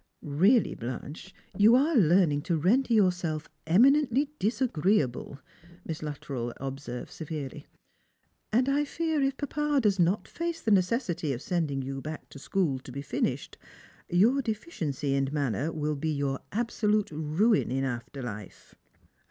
[0.23, 5.39] "Really, Blanche, you are learning to render yourself eminently disagreeable,"
[5.85, 7.67] Miss Luttrell observed severely,"
[8.51, 12.39] and I fear if papa does not face the necessity of sending you back to
[12.39, 13.59] school to be finished,
[14.09, 18.73] your deficiency in manner will be your absolute ruin in after life."